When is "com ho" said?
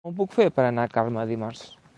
0.05-0.15